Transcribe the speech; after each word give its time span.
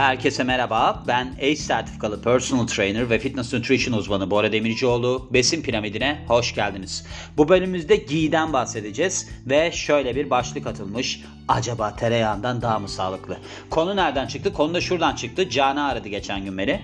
Herkese 0.00 0.44
merhaba. 0.44 1.02
Ben 1.08 1.34
ACE 1.38 1.56
sertifikalı 1.56 2.22
personal 2.22 2.66
trainer 2.66 3.10
ve 3.10 3.18
fitness 3.18 3.54
nutrition 3.54 3.98
uzmanı 3.98 4.30
Bora 4.30 4.52
Demircioğlu. 4.52 5.28
Besin 5.32 5.62
piramidine 5.62 6.24
hoş 6.28 6.54
geldiniz. 6.54 7.06
Bu 7.36 7.48
bölümümüzde 7.48 7.96
GI'den 7.96 8.52
bahsedeceğiz 8.52 9.28
ve 9.46 9.72
şöyle 9.72 10.16
bir 10.16 10.30
başlık 10.30 10.66
atılmış. 10.66 11.24
Acaba 11.48 11.96
tereyağından 11.96 12.62
daha 12.62 12.78
mı 12.78 12.88
sağlıklı? 12.88 13.38
Konu 13.70 13.96
nereden 13.96 14.26
çıktı? 14.26 14.52
Konu 14.52 14.74
da 14.74 14.80
şuradan 14.80 15.14
çıktı. 15.14 15.50
Can'a 15.50 15.88
aradı 15.88 16.08
geçen 16.08 16.44
gün 16.44 16.58
beni. 16.58 16.80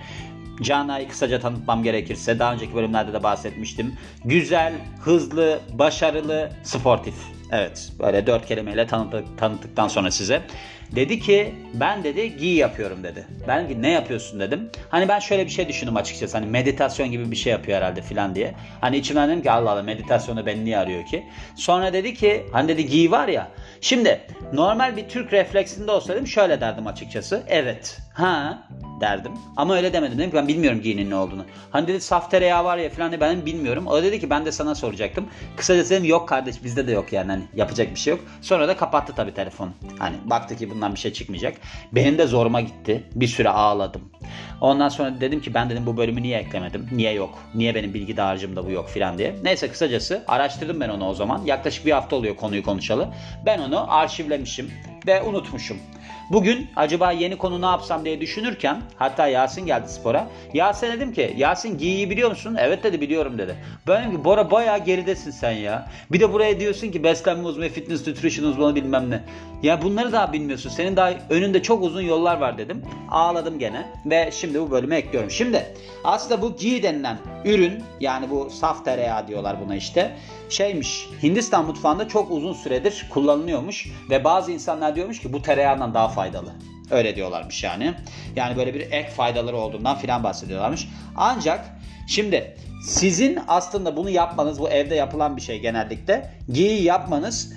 Cana'yı 0.61 1.09
kısaca 1.09 1.39
tanıtmam 1.39 1.83
gerekirse 1.83 2.39
daha 2.39 2.53
önceki 2.53 2.75
bölümlerde 2.75 3.13
de 3.13 3.23
bahsetmiştim. 3.23 3.95
Güzel, 4.25 4.73
hızlı, 5.01 5.59
başarılı, 5.73 6.51
sportif. 6.63 7.15
Evet 7.51 7.91
böyle 7.99 8.27
dört 8.27 8.45
kelimeyle 8.45 8.87
tanıttık, 8.87 9.37
tanıttıktan 9.37 9.87
sonra 9.87 10.11
size. 10.11 10.41
Dedi 10.95 11.19
ki 11.19 11.53
ben 11.73 12.03
dedi 12.03 12.37
giy 12.37 12.55
yapıyorum 12.55 13.03
dedi. 13.03 13.25
Ben 13.47 13.81
ne 13.81 13.91
yapıyorsun 13.91 14.39
dedim. 14.39 14.69
Hani 14.89 15.07
ben 15.07 15.19
şöyle 15.19 15.45
bir 15.45 15.51
şey 15.51 15.67
düşündüm 15.67 15.95
açıkçası. 15.97 16.37
Hani 16.37 16.47
meditasyon 16.47 17.11
gibi 17.11 17.31
bir 17.31 17.35
şey 17.35 17.51
yapıyor 17.51 17.77
herhalde 17.77 18.01
filan 18.01 18.35
diye. 18.35 18.53
Hani 18.81 18.97
içimden 18.97 19.29
dedim 19.29 19.41
ki 19.41 19.51
Allah 19.51 19.71
Allah 19.71 19.83
meditasyonu 19.83 20.45
beni 20.45 20.65
niye 20.65 20.77
arıyor 20.77 21.05
ki? 21.05 21.23
Sonra 21.55 21.93
dedi 21.93 22.13
ki 22.13 22.45
hani 22.51 22.67
dedi 22.67 22.85
giy 22.85 23.11
var 23.11 23.27
ya. 23.27 23.47
Şimdi 23.81 24.21
normal 24.53 24.97
bir 24.97 25.09
Türk 25.09 25.33
refleksinde 25.33 25.91
olsaydım 25.91 26.27
şöyle 26.27 26.61
derdim 26.61 26.87
açıkçası. 26.87 27.43
Evet. 27.47 27.97
Ha 28.17 28.63
derdim. 29.01 29.31
Ama 29.57 29.75
öyle 29.75 29.93
demedim. 29.93 30.17
Dedim 30.17 30.29
ki 30.29 30.35
ben 30.35 30.47
bilmiyorum 30.47 30.81
giyinin 30.81 31.09
ne 31.09 31.15
olduğunu. 31.15 31.45
Hani 31.71 31.87
dedi 31.87 32.01
saf 32.01 32.31
tereyağı 32.31 32.63
var 32.65 32.77
ya 32.77 32.89
falan 32.89 33.11
diye 33.11 33.21
ben 33.21 33.45
bilmiyorum. 33.45 33.87
O 33.87 34.03
dedi 34.03 34.19
ki 34.19 34.29
ben 34.29 34.45
de 34.45 34.51
sana 34.51 34.75
soracaktım. 34.75 35.25
Kısacası 35.57 35.89
dedim 35.89 36.05
yok 36.05 36.27
kardeş 36.27 36.63
bizde 36.63 36.87
de 36.87 36.91
yok 36.91 37.13
yani. 37.13 37.31
Hani 37.31 37.43
yapacak 37.55 37.91
bir 37.91 37.99
şey 37.99 38.11
yok. 38.11 38.23
Sonra 38.41 38.67
da 38.67 38.77
kapattı 38.77 39.13
tabii 39.15 39.33
telefonu. 39.33 39.69
Hani 39.99 40.15
baktı 40.25 40.55
ki 40.55 40.69
bundan 40.69 40.93
bir 40.93 40.99
şey 40.99 41.13
çıkmayacak. 41.13 41.57
Benim 41.91 42.17
de 42.17 42.27
zoruma 42.27 42.61
gitti. 42.61 43.03
Bir 43.15 43.27
süre 43.27 43.49
ağladım. 43.49 44.01
Ondan 44.61 44.89
sonra 44.89 45.21
dedim 45.21 45.41
ki 45.41 45.53
ben 45.53 45.69
dedim 45.69 45.85
bu 45.85 45.97
bölümü 45.97 46.23
niye 46.23 46.39
eklemedim? 46.39 46.89
Niye 46.91 47.13
yok? 47.13 47.39
Niye 47.55 47.75
benim 47.75 47.93
bilgi 47.93 48.17
dağarcığımda 48.17 48.65
bu 48.65 48.71
yok 48.71 48.89
filan 48.89 49.17
diye. 49.17 49.35
Neyse 49.43 49.71
kısacası 49.71 50.23
araştırdım 50.27 50.79
ben 50.79 50.89
onu 50.89 51.07
o 51.07 51.13
zaman. 51.13 51.45
Yaklaşık 51.45 51.85
bir 51.85 51.91
hafta 51.91 52.15
oluyor 52.15 52.35
konuyu 52.35 52.63
konuşalı. 52.63 53.09
Ben 53.45 53.59
onu 53.59 53.93
arşivlemişim 53.93 54.71
ve 55.07 55.21
unutmuşum. 55.21 55.77
Bugün 56.31 56.67
acaba 56.75 57.11
yeni 57.11 57.37
konu 57.37 57.61
ne 57.61 57.65
yapsam 57.65 58.05
diye 58.05 58.21
düşünürken 58.21 58.81
hatta 58.95 59.27
Yasin 59.27 59.65
geldi 59.65 59.89
spora. 59.89 60.27
Yasin 60.53 60.87
dedim 60.87 61.13
ki 61.13 61.33
Yasin 61.37 61.77
giyiyi 61.77 62.09
biliyor 62.09 62.29
musun? 62.29 62.55
Evet 62.59 62.83
dedi 62.83 63.01
biliyorum 63.01 63.37
dedi. 63.37 63.55
Ben 63.87 64.01
dedim 64.01 64.17
ki 64.17 64.25
Bora 64.25 64.51
bayağı 64.51 64.85
geridesin 64.85 65.31
sen 65.31 65.51
ya. 65.51 65.87
Bir 66.11 66.19
de 66.19 66.33
buraya 66.33 66.59
diyorsun 66.59 66.91
ki 66.91 67.03
beslenme 67.03 67.43
uzmanı, 67.47 67.69
fitness 67.69 68.07
nutrition 68.07 68.45
uzmanı 68.45 68.75
bilmem 68.75 69.09
ne. 69.09 69.23
Ya 69.63 69.81
bunları 69.81 70.11
daha 70.11 70.33
bilmiyorsun. 70.33 70.69
Senin 70.69 70.95
daha 70.95 71.13
önünde 71.29 71.63
çok 71.63 71.83
uzun 71.83 72.01
yollar 72.01 72.37
var 72.37 72.57
dedim. 72.57 72.81
Ağladım 73.09 73.59
gene 73.59 73.87
ve 74.05 74.29
şimdi 74.31 74.61
bu 74.61 74.71
bölümü 74.71 74.95
ekliyorum. 74.95 75.31
Şimdi 75.31 75.65
aslında 76.03 76.41
bu 76.41 76.57
ghee 76.57 76.83
denilen 76.83 77.17
ürün 77.45 77.83
yani 77.99 78.29
bu 78.29 78.49
saf 78.49 78.85
tereyağı 78.85 79.27
diyorlar 79.27 79.57
buna 79.65 79.75
işte 79.75 80.17
şeymiş 80.49 81.09
Hindistan 81.23 81.65
mutfağında 81.65 82.07
çok 82.07 82.31
uzun 82.31 82.53
süredir 82.53 83.05
kullanılıyormuş 83.09 83.87
ve 84.09 84.23
bazı 84.23 84.51
insanlar 84.51 84.95
diyormuş 84.97 85.21
ki 85.21 85.33
bu 85.33 85.41
tereyağından 85.41 85.93
daha 85.93 86.07
faydalı. 86.07 86.53
Öyle 86.91 87.15
diyorlarmış 87.15 87.63
yani. 87.63 87.93
Yani 88.35 88.57
böyle 88.57 88.73
bir 88.73 88.81
ek 88.91 89.09
faydaları 89.09 89.57
olduğundan 89.57 89.97
filan 89.97 90.23
bahsediyorlarmış. 90.23 90.87
Ancak 91.15 91.65
şimdi 92.07 92.57
sizin 92.83 93.39
aslında 93.47 93.97
bunu 93.97 94.09
yapmanız 94.09 94.59
bu 94.59 94.69
evde 94.69 94.95
yapılan 94.95 95.37
bir 95.37 95.41
şey 95.41 95.59
genellikle. 95.59 96.31
Giyi 96.53 96.83
yapmanız 96.83 97.53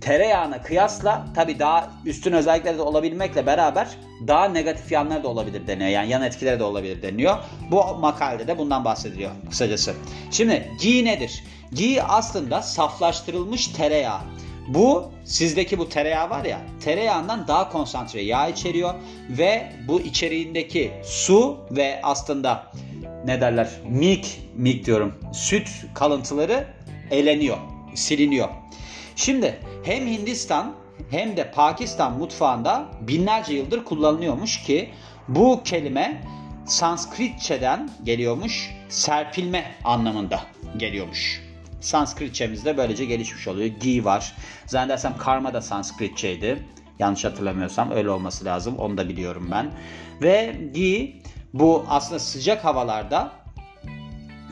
tereyağına 0.00 0.62
kıyasla 0.62 1.26
tabi 1.34 1.58
daha 1.58 1.90
üstün 2.04 2.32
özellikleri 2.32 2.78
de 2.78 2.82
olabilmekle 2.82 3.46
beraber 3.46 3.88
daha 4.26 4.44
negatif 4.48 4.92
yanları 4.92 5.22
da 5.22 5.28
olabilir 5.28 5.66
deniyor. 5.66 5.90
Yani 5.90 6.10
yan 6.10 6.22
etkileri 6.22 6.58
de 6.58 6.64
olabilir 6.64 7.02
deniyor. 7.02 7.38
Bu 7.70 7.84
makalede 8.00 8.46
de 8.46 8.58
bundan 8.58 8.84
bahsediliyor 8.84 9.30
kısacası. 9.50 9.94
Şimdi 10.30 10.70
ghee 10.82 11.04
nedir? 11.04 11.44
Ghee 11.72 12.02
aslında 12.02 12.62
saflaştırılmış 12.62 13.66
tereyağı. 13.66 14.20
Bu 14.74 15.12
sizdeki 15.24 15.78
bu 15.78 15.88
tereyağı 15.88 16.30
var 16.30 16.44
ya 16.44 16.60
tereyağından 16.84 17.48
daha 17.48 17.68
konsantre 17.68 18.22
yağ 18.22 18.48
içeriyor 18.48 18.94
ve 19.30 19.72
bu 19.88 20.00
içeriğindeki 20.00 20.92
su 21.04 21.58
ve 21.70 22.00
aslında 22.02 22.72
ne 23.24 23.40
derler 23.40 23.68
milk, 23.88 24.26
milk 24.54 24.86
diyorum 24.86 25.14
süt 25.32 25.68
kalıntıları 25.94 26.66
eleniyor, 27.10 27.56
siliniyor. 27.94 28.48
Şimdi 29.16 29.60
hem 29.84 30.06
Hindistan 30.06 30.74
hem 31.10 31.36
de 31.36 31.50
Pakistan 31.50 32.18
mutfağında 32.18 32.88
binlerce 33.00 33.54
yıldır 33.54 33.84
kullanılıyormuş 33.84 34.62
ki 34.62 34.90
bu 35.28 35.60
kelime 35.64 36.22
Sanskritçeden 36.66 37.90
geliyormuş, 38.04 38.70
serpilme 38.88 39.64
anlamında 39.84 40.40
geliyormuş. 40.76 41.49
Sanskritçemizde 41.80 42.76
böylece 42.76 43.04
gelişmiş 43.04 43.48
oluyor. 43.48 43.66
Gi 43.66 44.04
var. 44.04 44.36
Zannedersem 44.66 45.18
karma 45.18 45.54
da 45.54 45.60
Sanskritçeydi. 45.60 46.66
Yanlış 46.98 47.24
hatırlamıyorsam 47.24 47.90
öyle 47.90 48.10
olması 48.10 48.44
lazım. 48.44 48.76
Onu 48.78 48.98
da 48.98 49.08
biliyorum 49.08 49.48
ben. 49.50 49.70
Ve 50.22 50.56
gi 50.74 51.22
bu 51.54 51.84
aslında 51.88 52.18
sıcak 52.18 52.64
havalarda 52.64 53.32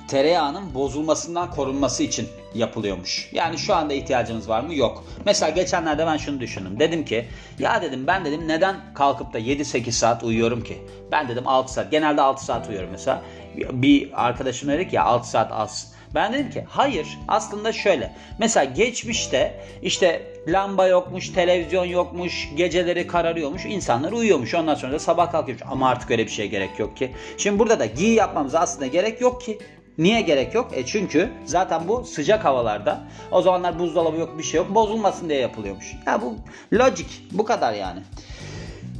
tereyağının 0.09 0.75
bozulmasından 0.75 1.51
korunması 1.51 2.03
için 2.03 2.29
yapılıyormuş. 2.55 3.31
Yani 3.33 3.59
şu 3.59 3.75
anda 3.75 3.95
ihtiyacınız 3.95 4.49
var 4.49 4.61
mı? 4.61 4.75
Yok. 4.75 5.05
Mesela 5.27 5.51
geçenlerde 5.51 6.07
ben 6.07 6.17
şunu 6.17 6.41
düşündüm. 6.41 6.81
Dedim 6.81 7.05
ki 7.05 7.29
ya 7.59 7.83
dedim 7.83 8.07
ben 8.07 8.25
dedim 8.25 8.49
neden 8.49 8.95
kalkıp 8.95 9.33
da 9.33 9.39
7-8 9.41 9.91
saat 9.91 10.25
uyuyorum 10.25 10.65
ki? 10.65 10.79
Ben 11.13 11.29
dedim 11.29 11.49
6 11.49 11.73
saat. 11.73 11.91
Genelde 11.91 12.23
6 12.23 12.45
saat 12.45 12.69
uyuyorum 12.69 12.91
mesela. 12.93 13.23
Bir 13.57 14.27
arkadaşım 14.27 14.69
dedi 14.69 14.89
ki 14.89 14.97
ya 14.97 15.05
6 15.05 15.31
saat 15.31 15.53
az. 15.53 15.98
Ben 16.15 16.33
dedim 16.33 16.51
ki 16.51 16.65
hayır 16.69 17.19
aslında 17.29 17.73
şöyle. 17.73 18.15
Mesela 18.39 18.65
geçmişte 18.65 19.61
işte 19.83 20.23
lamba 20.49 20.87
yokmuş, 20.87 21.29
televizyon 21.29 21.85
yokmuş, 21.85 22.49
geceleri 22.57 23.07
kararıyormuş, 23.07 23.65
insanlar 23.65 24.13
uyuyormuş. 24.13 24.55
Ondan 24.55 24.75
sonra 24.75 24.93
da 24.93 24.99
sabah 24.99 25.33
kalkıyormuş. 25.33 25.67
Ama 25.71 25.89
artık 25.89 26.11
öyle 26.11 26.27
bir 26.27 26.31
şeye 26.31 26.49
gerek 26.49 26.79
yok 26.79 26.97
ki. 26.97 27.13
Şimdi 27.39 27.59
burada 27.59 27.79
da 27.79 27.87
giy 27.87 28.15
yapmamıza 28.15 28.61
aslında 28.61 28.87
gerek 28.87 29.21
yok 29.21 29.43
ki. 29.43 29.59
Niye 29.99 30.21
gerek 30.21 30.55
yok? 30.55 30.71
E 30.75 30.87
çünkü 30.87 31.31
zaten 31.45 31.89
bu 31.89 32.05
sıcak 32.05 32.45
havalarda 32.45 33.01
o 33.31 33.43
zamanlar 33.43 33.79
buzdolabı 33.79 34.17
yok 34.17 34.39
bir 34.39 34.43
şey 34.43 34.59
yok 34.59 34.75
bozulmasın 34.75 35.29
diye 35.29 35.41
yapılıyormuş. 35.41 35.95
Ya 36.07 36.23
bu 36.23 36.37
logik 36.73 37.23
bu 37.33 37.45
kadar 37.45 37.73
yani. 37.73 38.01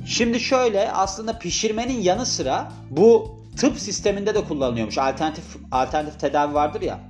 Şimdi 0.07 0.41
şöyle 0.41 0.93
aslında 0.93 1.39
pişirmenin 1.39 2.01
yanı 2.01 2.27
sıra 2.27 2.73
bu 2.91 3.39
tıp 3.59 3.79
sisteminde 3.79 4.35
de 4.35 4.45
kullanılıyormuş. 4.45 4.99
Alternatif 4.99 5.45
alternatif 5.73 6.21
tedavi 6.21 6.55
vardır 6.55 6.83
ya. 6.83 7.01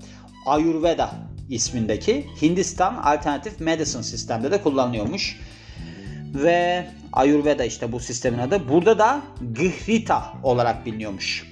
Ayurveda 0.47 1.10
ismindeki 1.48 2.26
Hindistan 2.42 2.94
Alternatif 2.94 3.60
Medicine 3.60 4.03
sistemde 4.03 4.50
de 4.50 4.62
kullanılıyormuş. 4.62 5.41
Ve 6.34 6.86
Ayurveda 7.12 7.64
işte 7.64 7.92
bu 7.92 8.00
sistemin 8.00 8.38
adı. 8.38 8.69
Burada 8.69 8.98
da 8.98 9.22
Gritta 9.54 10.32
olarak 10.42 10.86
biliniyormuş. 10.86 11.47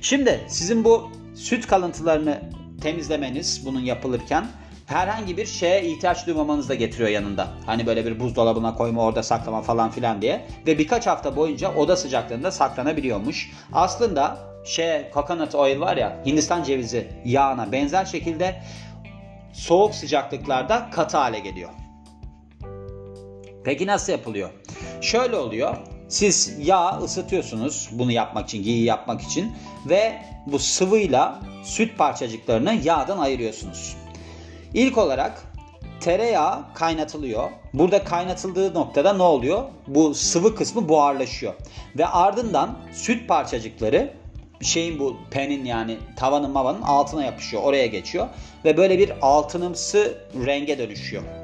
Şimdi 0.00 0.40
sizin 0.48 0.84
bu 0.84 1.10
süt 1.34 1.66
kalıntılarını 1.66 2.40
temizlemeniz 2.80 3.66
bunun 3.66 3.80
yapılırken 3.80 4.46
herhangi 4.90 5.36
bir 5.36 5.46
şeye 5.46 5.84
ihtiyaç 5.84 6.26
duymamanız 6.26 6.68
da 6.68 6.74
getiriyor 6.74 7.08
yanında. 7.08 7.48
Hani 7.66 7.86
böyle 7.86 8.06
bir 8.06 8.20
buzdolabına 8.20 8.74
koyma 8.74 9.02
orada 9.02 9.22
saklama 9.22 9.62
falan 9.62 9.90
filan 9.90 10.22
diye. 10.22 10.46
Ve 10.66 10.78
birkaç 10.78 11.06
hafta 11.06 11.36
boyunca 11.36 11.74
oda 11.74 11.96
sıcaklığında 11.96 12.50
saklanabiliyormuş. 12.50 13.50
Aslında 13.72 14.38
şey 14.64 15.10
coconut 15.14 15.54
oil 15.54 15.80
var 15.80 15.96
ya 15.96 16.22
Hindistan 16.26 16.62
cevizi 16.62 17.08
yağına 17.24 17.72
benzer 17.72 18.04
şekilde 18.04 18.62
soğuk 19.52 19.94
sıcaklıklarda 19.94 20.90
katı 20.90 21.16
hale 21.16 21.38
geliyor. 21.38 21.70
Peki 23.64 23.86
nasıl 23.86 24.12
yapılıyor? 24.12 24.50
Şöyle 25.00 25.36
oluyor. 25.36 25.76
Siz 26.08 26.56
yağ 26.58 26.98
ısıtıyorsunuz 26.98 27.88
bunu 27.92 28.12
yapmak 28.12 28.48
için, 28.48 28.62
giyi 28.62 28.84
yapmak 28.84 29.22
için 29.22 29.52
ve 29.86 30.22
bu 30.46 30.58
sıvıyla 30.58 31.40
süt 31.64 31.98
parçacıklarını 31.98 32.74
yağdan 32.84 33.18
ayırıyorsunuz. 33.18 33.99
İlk 34.74 34.98
olarak 34.98 35.42
tereyağı 36.00 36.74
kaynatılıyor. 36.74 37.50
Burada 37.74 38.04
kaynatıldığı 38.04 38.74
noktada 38.74 39.12
ne 39.12 39.22
oluyor? 39.22 39.64
Bu 39.86 40.14
sıvı 40.14 40.54
kısmı 40.54 40.88
buharlaşıyor. 40.88 41.54
Ve 41.98 42.06
ardından 42.06 42.78
süt 42.92 43.28
parçacıkları 43.28 44.12
şeyin 44.60 44.98
bu 44.98 45.16
penin 45.30 45.64
yani 45.64 45.98
tavanın 46.16 46.50
mavanın 46.50 46.82
altına 46.82 47.24
yapışıyor. 47.24 47.62
Oraya 47.62 47.86
geçiyor. 47.86 48.28
Ve 48.64 48.76
böyle 48.76 48.98
bir 48.98 49.12
altınımsı 49.22 50.18
renge 50.46 50.78
dönüşüyor 50.78 51.39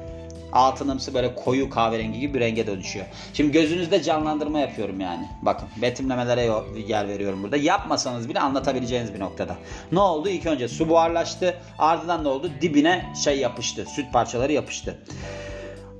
altınımsı 0.53 1.13
böyle 1.13 1.35
koyu 1.35 1.69
kahverengi 1.69 2.19
gibi 2.19 2.33
bir 2.33 2.39
renge 2.39 2.67
dönüşüyor. 2.67 3.05
Şimdi 3.33 3.51
gözünüzde 3.51 4.03
canlandırma 4.03 4.59
yapıyorum 4.59 4.99
yani. 4.99 5.27
Bakın 5.41 5.67
betimlemelere 5.81 6.49
yer 6.87 7.07
veriyorum 7.07 7.43
burada. 7.43 7.57
Yapmasanız 7.57 8.29
bile 8.29 8.39
anlatabileceğiniz 8.39 9.13
bir 9.13 9.19
noktada. 9.19 9.55
Ne 9.91 9.99
oldu? 9.99 10.29
İlk 10.29 10.45
önce 10.45 10.67
su 10.67 10.89
buharlaştı. 10.89 11.57
Ardından 11.79 12.23
ne 12.23 12.27
oldu? 12.27 12.51
Dibine 12.61 13.13
şey 13.23 13.39
yapıştı. 13.39 13.85
Süt 13.95 14.13
parçaları 14.13 14.53
yapıştı. 14.53 14.97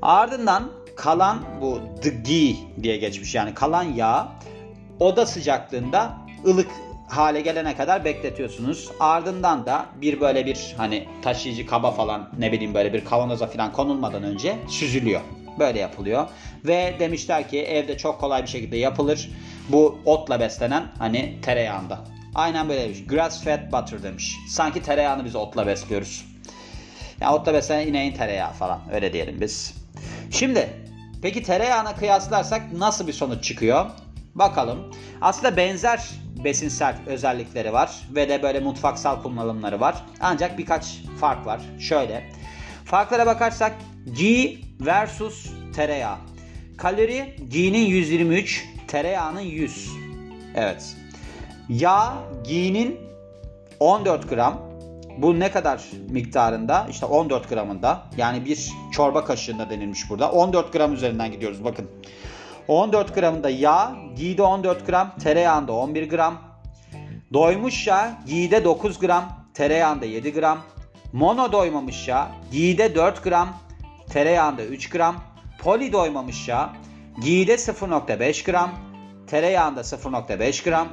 Ardından 0.02 0.72
kalan 0.96 1.40
bu 1.62 1.80
ghee 2.26 2.56
diye 2.84 2.98
geçmiş 2.98 3.36
yani 3.36 3.54
kalan 3.54 3.84
yağ 3.84 4.28
oda 5.00 5.26
sıcaklığında 5.26 6.18
ılık 6.46 6.70
hale 7.08 7.42
gelene 7.42 7.76
kadar 7.76 8.06
bekletiyorsunuz. 8.06 8.92
Ardından 9.00 9.66
da 9.66 9.86
bir 10.02 10.22
böyle 10.22 10.46
bir 10.46 10.74
hani 10.78 11.08
taşıyıcı 11.22 11.66
kaba 11.66 11.92
falan 11.92 12.30
ne 12.40 12.52
bileyim 12.52 12.74
böyle 12.74 12.94
bir 12.94 13.06
kavanoza 13.06 13.48
falan 13.48 13.74
konulmadan 13.74 14.24
önce 14.24 14.58
süzülüyor. 14.68 15.22
Böyle 15.60 15.80
yapılıyor. 15.80 16.28
Ve 16.66 16.96
demişler 17.00 17.50
ki 17.50 17.62
evde 17.62 17.98
çok 17.98 18.20
kolay 18.20 18.44
bir 18.44 18.48
şekilde 18.48 18.78
yapılır. 18.78 19.30
Bu 19.70 20.00
otla 20.06 20.40
beslenen 20.40 20.84
hani 21.00 21.42
tereyağında. 21.42 22.00
Aynen 22.36 22.70
böyle 22.70 22.82
demiş. 22.82 23.08
Grass 23.08 23.44
fed 23.44 23.72
butter 23.72 24.04
demiş. 24.04 24.38
Sanki 24.50 24.82
tereyağını 24.82 25.26
biz 25.26 25.36
otla 25.36 25.68
besliyoruz. 25.68 26.26
Yani 27.22 27.36
otla 27.36 27.54
beslenen 27.54 27.88
ineğin 27.88 28.14
tereyağı 28.14 28.52
falan. 28.52 28.82
Öyle 28.94 29.14
diyelim 29.14 29.42
biz. 29.42 29.74
Şimdi 30.32 30.70
peki 31.22 31.44
tereyağına 31.44 31.96
kıyaslarsak 31.96 32.74
nasıl 32.74 33.08
bir 33.08 33.14
sonuç 33.14 33.44
çıkıyor? 33.44 33.86
Bakalım. 34.36 34.94
Aslında 35.22 35.58
benzer 35.58 36.10
besinsel 36.44 36.96
özellikleri 37.06 37.74
var 37.74 38.08
ve 38.16 38.30
de 38.30 38.44
böyle 38.44 38.60
mutfaksal 38.60 39.22
kullanımları 39.24 39.80
var. 39.80 40.06
Ancak 40.22 40.58
birkaç 40.58 40.98
fark 41.20 41.46
var. 41.46 41.62
Şöyle. 41.80 42.30
Farklara 42.86 43.26
bakarsak 43.26 43.76
ghee 44.18 44.58
versus 44.80 45.52
tereyağı. 45.76 46.18
Kalori 46.78 47.36
ghee'nin 47.50 47.86
123, 47.86 48.66
tereyağının 48.88 49.42
100. 49.42 49.90
Evet. 50.56 50.96
Yağ 51.70 52.14
ghee'nin 52.48 53.00
14 53.80 54.30
gram. 54.30 54.68
Bu 55.18 55.40
ne 55.40 55.52
kadar 55.52 55.84
miktarında? 56.10 56.88
İşte 56.90 57.06
14 57.06 57.50
gramında. 57.50 58.04
Yani 58.18 58.46
bir 58.46 58.72
çorba 58.92 59.26
kaşığında 59.26 59.70
denilmiş 59.70 60.10
burada. 60.10 60.32
14 60.32 60.74
gram 60.74 60.94
üzerinden 60.94 61.32
gidiyoruz 61.32 61.64
bakın. 61.64 61.90
14 62.68 63.16
gramında 63.16 63.50
yağ, 63.50 63.96
ghee 64.18 64.42
14 64.42 64.88
gram, 64.88 65.16
tereyağında 65.24 65.72
11 65.74 66.10
gram. 66.10 66.38
Doymuş 67.34 67.88
yağ, 67.88 68.22
ghee 68.28 68.64
9 68.64 69.00
gram, 69.00 69.24
tereyağında 69.54 70.06
7 70.06 70.34
gram. 70.34 70.60
Mono 71.14 71.52
doymamış 71.52 72.08
yağ, 72.08 72.28
ghee 72.52 72.96
4 72.96 73.24
gram, 73.24 73.50
tereyağında 74.10 74.66
3 74.66 74.90
gram. 74.90 75.16
Poli 75.60 75.94
doymamış 75.94 76.48
yağ, 76.48 76.70
ghee 77.24 77.44
0.5 77.44 78.52
gram, 78.52 78.72
tereyağında 79.28 79.82
0.5 79.82 80.64
gram. 80.64 80.88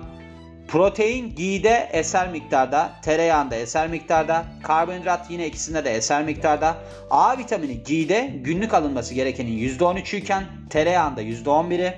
Protein 0.69 1.35
ghee 1.35 1.89
eser 1.93 2.29
miktarda, 2.29 2.93
tereyağında 3.03 3.57
eser 3.57 3.89
miktarda, 3.89 4.45
karbonhidrat 4.63 5.31
yine 5.31 5.47
ikisinde 5.47 5.85
de 5.85 5.91
eser 5.91 6.25
miktarda. 6.25 6.77
A 7.11 7.39
vitamini 7.39 7.83
ghee 7.83 8.27
günlük 8.45 8.75
alınması 8.75 9.15
gerekenin 9.15 9.59
%13'ü 9.59 10.17
iken 10.17 10.45
tereyağında 10.71 11.23
%11'i. 11.23 11.95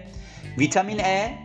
Vitamin 0.61 0.99
E 0.99 1.39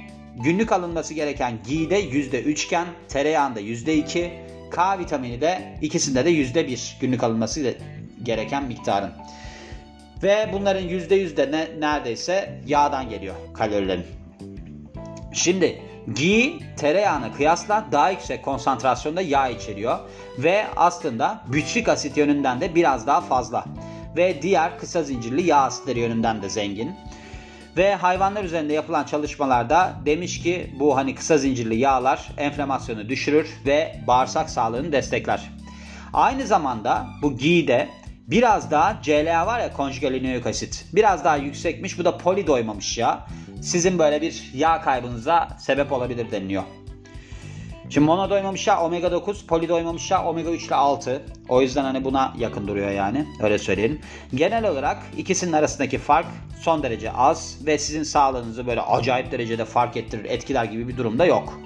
günlük 0.43 0.71
alınması 0.71 1.13
gereken 1.13 1.53
ghee 1.67 2.01
%3 2.01 2.65
iken 2.65 2.87
tereyağında 3.09 3.61
%2. 3.61 4.29
K 4.71 4.99
vitamini 4.99 5.41
de 5.41 5.77
ikisinde 5.81 6.25
de 6.25 6.29
%1 6.29 6.99
günlük 7.01 7.23
alınması 7.23 7.75
gereken 8.23 8.63
miktarın. 8.63 9.11
Ve 10.23 10.49
bunların 10.53 10.83
%100 10.83 11.37
de 11.37 11.51
ne, 11.51 11.67
neredeyse 11.79 12.61
yağdan 12.67 13.09
geliyor 13.09 13.35
kalorilerin. 13.53 14.05
Şimdi 15.33 15.90
Ghee 16.07 16.53
tereyağına 16.77 17.33
kıyasla 17.33 17.85
daha 17.91 18.09
yüksek 18.09 18.45
konsantrasyonda 18.45 19.21
yağ 19.21 19.49
içeriyor 19.49 19.99
ve 20.37 20.65
aslında 20.75 21.43
bütçük 21.47 21.89
asit 21.89 22.17
yönünden 22.17 22.61
de 22.61 22.75
biraz 22.75 23.07
daha 23.07 23.21
fazla 23.21 23.65
ve 24.17 24.41
diğer 24.41 24.79
kısa 24.79 25.03
zincirli 25.03 25.41
yağ 25.41 25.57
asitleri 25.57 25.99
yönünden 25.99 26.41
de 26.41 26.49
zengin. 26.49 26.95
Ve 27.77 27.95
hayvanlar 27.95 28.43
üzerinde 28.43 28.73
yapılan 28.73 29.03
çalışmalarda 29.03 29.93
demiş 30.05 30.41
ki 30.43 30.75
bu 30.79 30.97
hani 30.97 31.15
kısa 31.15 31.37
zincirli 31.37 31.75
yağlar 31.75 32.29
enflamasyonu 32.37 33.09
düşürür 33.09 33.49
ve 33.65 33.95
bağırsak 34.07 34.49
sağlığını 34.49 34.91
destekler. 34.91 35.49
Aynı 36.13 36.47
zamanda 36.47 37.07
bu 37.21 37.37
ghi'de 37.37 37.89
biraz 38.27 38.71
daha 38.71 39.01
CLA 39.01 39.47
var 39.47 39.59
ya 39.59 39.73
konjugal 39.73 40.45
asit 40.45 40.85
biraz 40.93 41.25
daha 41.25 41.37
yüksekmiş 41.37 41.99
bu 41.99 42.05
da 42.05 42.17
poli 42.17 42.47
doymamış 42.47 42.97
yağ 42.97 43.27
sizin 43.61 43.99
böyle 43.99 44.21
bir 44.21 44.51
yağ 44.53 44.81
kaybınıza 44.81 45.47
sebep 45.59 45.91
olabilir 45.91 46.31
deniliyor. 46.31 46.63
Şimdi 47.89 48.05
mono 48.05 48.29
doymamış 48.29 48.67
yağ 48.67 48.81
omega 48.83 49.11
9, 49.11 49.45
poli 49.47 49.69
doymamış 49.69 50.11
yağ 50.11 50.25
omega 50.25 50.51
3 50.51 50.67
ile 50.67 50.75
6. 50.75 51.21
O 51.49 51.61
yüzden 51.61 51.83
hani 51.83 52.03
buna 52.03 52.33
yakın 52.37 52.67
duruyor 52.67 52.91
yani. 52.91 53.25
Öyle 53.43 53.59
söyleyelim. 53.59 53.99
Genel 54.35 54.69
olarak 54.69 55.03
ikisinin 55.17 55.51
arasındaki 55.51 55.97
fark 55.97 56.25
son 56.61 56.83
derece 56.83 57.11
az 57.11 57.57
ve 57.65 57.77
sizin 57.77 58.03
sağlığınızı 58.03 58.67
böyle 58.67 58.81
acayip 58.81 59.31
derecede 59.31 59.65
fark 59.65 59.97
ettirir, 59.97 60.25
etkiler 60.25 60.65
gibi 60.65 60.87
bir 60.87 60.97
durumda 60.97 61.25
yok. 61.25 61.59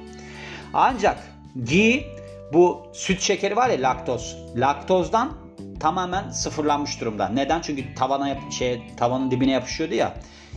Ancak 0.73 1.17
ghee 1.55 2.05
bu 2.53 2.87
süt 2.93 3.21
şekeri 3.21 3.55
var 3.55 3.69
ya 3.69 3.81
laktoz. 3.81 4.37
Laktozdan 4.55 5.44
tamamen 5.79 6.29
sıfırlanmış 6.29 7.01
durumda. 7.01 7.29
Neden? 7.29 7.61
Çünkü 7.61 7.95
tavana 7.95 8.27
yap 8.27 8.37
şey 8.51 8.81
tavanın 8.97 9.31
dibine 9.31 9.51
yapışıyordu 9.51 9.95
ya. 9.95 10.13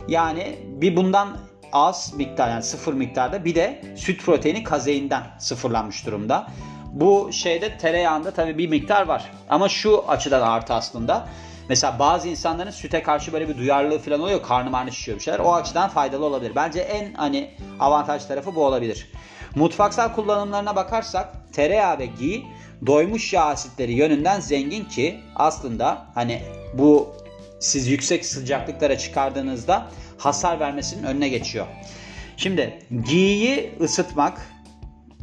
Yani 0.07 0.59
bir 0.65 0.95
bundan 0.95 1.37
az 1.73 2.13
miktar 2.15 2.49
yani 2.49 2.63
sıfır 2.63 2.93
miktarda 2.93 3.45
bir 3.45 3.55
de 3.55 3.81
süt 3.97 4.25
proteini 4.25 4.63
kazeinden 4.63 5.23
sıfırlanmış 5.39 6.05
durumda. 6.05 6.47
Bu 6.91 7.29
şeyde 7.33 7.77
tereyağında 7.77 8.31
tabii 8.31 8.57
bir 8.57 8.67
miktar 8.67 9.07
var. 9.07 9.31
Ama 9.49 9.69
şu 9.69 10.05
açıdan 10.07 10.41
artı 10.41 10.73
aslında. 10.73 11.27
Mesela 11.69 11.99
bazı 11.99 12.27
insanların 12.27 12.71
süte 12.71 13.03
karşı 13.03 13.33
böyle 13.33 13.49
bir 13.49 13.57
duyarlılığı 13.57 13.99
falan 13.99 14.19
oluyor. 14.19 14.43
Karnı 14.43 14.69
marnı 14.69 14.91
şişiyor 14.91 15.17
bir 15.17 15.23
şeyler. 15.23 15.39
O 15.39 15.53
açıdan 15.53 15.89
faydalı 15.89 16.25
olabilir. 16.25 16.55
Bence 16.55 16.79
en 16.79 17.13
hani 17.13 17.51
avantaj 17.79 18.25
tarafı 18.25 18.55
bu 18.55 18.65
olabilir. 18.65 19.11
Mutfaksal 19.55 20.13
kullanımlarına 20.13 20.75
bakarsak 20.75 21.38
tereyağı 21.53 21.99
ve 21.99 22.05
ghee 22.05 22.41
doymuş 22.85 23.33
yağ 23.33 23.45
asitleri 23.45 23.93
yönünden 23.93 24.39
zengin 24.39 24.85
ki 24.85 25.19
aslında 25.35 26.05
hani 26.15 26.41
bu 26.73 27.15
siz 27.59 27.87
yüksek 27.87 28.25
sıcaklıklara 28.25 28.97
çıkardığınızda 28.97 29.87
hasar 30.17 30.59
vermesinin 30.59 31.03
önüne 31.03 31.29
geçiyor. 31.29 31.67
Şimdi 32.37 32.79
ghee'yi 33.09 33.75
ısıtmak 33.81 34.41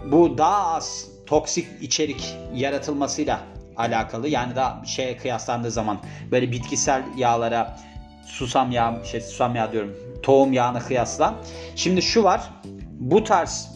bu 0.05 0.39
daha 0.39 0.75
az 0.75 1.07
toksik 1.27 1.67
içerik 1.81 2.37
yaratılmasıyla 2.55 3.41
alakalı. 3.77 4.29
Yani 4.29 4.57
daha 4.57 4.83
şeye 4.87 5.17
kıyaslandığı 5.17 5.71
zaman 5.71 5.99
böyle 6.31 6.53
bitkisel 6.53 7.03
yağlara 7.17 7.79
susam 8.27 8.71
yağı, 8.71 9.07
şey 9.07 9.21
susam 9.21 9.57
yağı 9.57 9.73
diyorum, 9.73 9.97
tohum 10.23 10.53
yağına 10.53 10.79
kıyasla. 10.79 11.35
Şimdi 11.77 12.03
şu 12.03 12.23
var. 12.25 12.51
Bu 12.91 13.25
tarz 13.25 13.76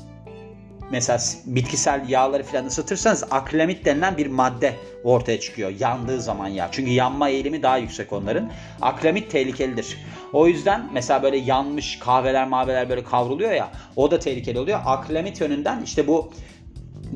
mesela 0.90 1.18
bitkisel 1.46 2.08
yağları 2.08 2.42
falan 2.42 2.64
ısıtırsanız 2.64 3.24
akrilamit 3.30 3.84
denilen 3.84 4.16
bir 4.16 4.26
madde 4.26 4.74
ortaya 5.04 5.40
çıkıyor 5.40 5.72
yandığı 5.80 6.20
zaman 6.20 6.48
yağ. 6.48 6.68
Çünkü 6.72 6.90
yanma 6.90 7.28
eğilimi 7.28 7.62
daha 7.62 7.76
yüksek 7.76 8.12
onların. 8.12 8.50
Akrilamit 8.80 9.30
tehlikelidir. 9.30 9.98
O 10.32 10.46
yüzden 10.46 10.88
mesela 10.92 11.22
böyle 11.22 11.36
yanmış 11.36 11.98
kahveler 11.98 12.48
maveler 12.48 12.88
böyle 12.88 13.04
kavruluyor 13.04 13.52
ya 13.52 13.68
o 13.96 14.10
da 14.10 14.18
tehlikeli 14.18 14.58
oluyor. 14.58 14.80
Akrilamit 14.84 15.40
yönünden 15.40 15.82
işte 15.82 16.06
bu 16.06 16.32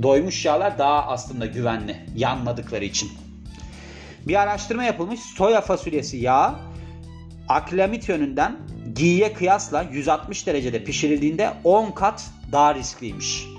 doymuş 0.02 0.45
yağlar 0.45 0.78
daha 0.78 1.07
aslında 1.07 1.47
güvenli 1.47 1.97
yanmadıkları 2.16 2.85
için. 2.85 3.11
Bir 4.28 4.40
araştırma 4.40 4.85
yapılmış 4.85 5.21
soya 5.21 5.61
fasulyesi 5.61 6.16
yağı 6.16 6.54
akrilamit 7.49 8.09
yönünden 8.09 8.57
giye 8.95 9.33
kıyasla 9.33 9.83
160 9.83 10.47
derecede 10.47 10.85
pişirildiğinde 10.85 11.50
10 11.64 11.90
kat 11.90 12.25
daha 12.52 12.75
riskliymiş. 12.75 13.53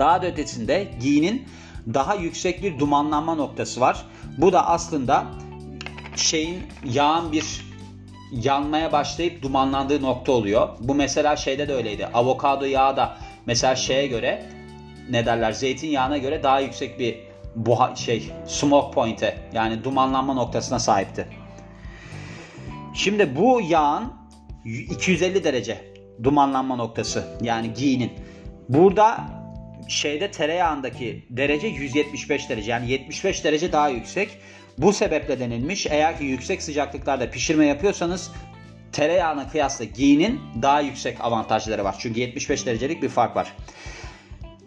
Daha 0.00 0.22
da 0.22 0.26
ötesinde 0.26 0.88
giyinin 1.00 1.48
daha 1.94 2.14
yüksek 2.14 2.62
bir 2.62 2.78
dumanlanma 2.78 3.34
noktası 3.34 3.80
var. 3.80 4.06
Bu 4.38 4.52
da 4.52 4.66
aslında 4.66 5.26
şeyin 6.16 6.62
yağın 6.84 7.32
bir 7.32 7.70
yanmaya 8.32 8.92
başlayıp 8.92 9.42
dumanlandığı 9.42 10.02
nokta 10.02 10.32
oluyor. 10.32 10.68
Bu 10.80 10.94
mesela 10.94 11.36
şeyde 11.36 11.68
de 11.68 11.74
öyleydi. 11.74 12.06
Avokado 12.06 12.64
yağı 12.64 12.96
da 12.96 13.16
mesela 13.46 13.76
şeye 13.76 14.06
göre 14.06 14.46
ne 15.10 15.26
derler 15.26 15.52
zeytinyağına 15.52 16.18
göre 16.18 16.42
daha 16.42 16.60
yüksek 16.60 16.98
bir 16.98 17.18
buha, 17.56 17.96
şey 17.96 18.30
smoke 18.46 18.94
point'e 18.94 19.38
yani 19.52 19.84
dumanlanma 19.84 20.34
noktasına 20.34 20.78
sahipti. 20.78 21.28
Şimdi 22.94 23.36
bu 23.36 23.60
yağın 23.60 24.12
250 24.64 25.44
derece 25.44 25.92
dumanlanma 26.22 26.76
noktası 26.76 27.38
yani 27.42 27.72
giyinin. 27.74 28.12
Burada 28.68 29.39
şeyde 29.88 30.30
tereyağındaki 30.30 31.26
derece 31.30 31.66
175 31.66 32.50
derece 32.50 32.70
yani 32.70 32.90
75 32.90 33.44
derece 33.44 33.72
daha 33.72 33.88
yüksek. 33.88 34.28
Bu 34.78 34.92
sebeple 34.92 35.40
denilmiş 35.40 35.86
eğer 35.86 36.18
ki 36.18 36.24
yüksek 36.24 36.62
sıcaklıklarda 36.62 37.30
pişirme 37.30 37.66
yapıyorsanız 37.66 38.30
tereyağına 38.92 39.48
kıyasla 39.48 39.84
giyinin 39.84 40.40
daha 40.62 40.80
yüksek 40.80 41.20
avantajları 41.20 41.84
var. 41.84 41.96
Çünkü 41.98 42.20
75 42.20 42.66
derecelik 42.66 43.02
bir 43.02 43.08
fark 43.08 43.36
var. 43.36 43.52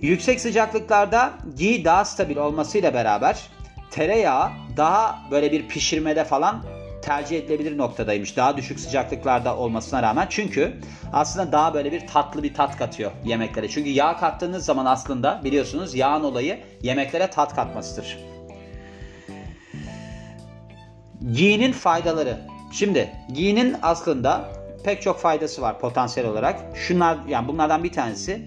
Yüksek 0.01 0.41
sıcaklıklarda 0.41 1.33
giy 1.57 1.85
daha 1.85 2.05
stabil 2.05 2.35
olmasıyla 2.35 2.93
beraber 2.93 3.39
tereyağı 3.91 4.51
daha 4.77 5.23
böyle 5.31 5.51
bir 5.51 5.67
pişirmede 5.67 6.23
falan 6.23 6.63
tercih 7.03 7.37
edilebilir 7.37 7.77
noktadaymış. 7.77 8.37
Daha 8.37 8.57
düşük 8.57 8.79
sıcaklıklarda 8.79 9.57
olmasına 9.57 10.03
rağmen. 10.03 10.27
Çünkü 10.29 10.73
aslında 11.13 11.51
daha 11.51 11.73
böyle 11.73 11.91
bir 11.91 12.07
tatlı 12.07 12.43
bir 12.43 12.53
tat 12.53 12.77
katıyor 12.77 13.11
yemeklere. 13.25 13.69
Çünkü 13.69 13.89
yağ 13.89 14.17
kattığınız 14.17 14.65
zaman 14.65 14.85
aslında 14.85 15.41
biliyorsunuz 15.43 15.95
yağın 15.95 16.23
olayı 16.23 16.59
yemeklere 16.81 17.29
tat 17.29 17.55
katmasıdır. 17.55 18.17
Giyin 21.33 21.71
faydaları. 21.71 22.37
Şimdi 22.71 23.11
giyinin 23.33 23.75
aslında 23.81 24.49
pek 24.83 25.01
çok 25.01 25.19
faydası 25.19 25.61
var 25.61 25.79
potansiyel 25.79 26.29
olarak. 26.29 26.59
Şunlar 26.75 27.17
yani 27.27 27.47
bunlardan 27.47 27.83
bir 27.83 27.91
tanesi 27.91 28.41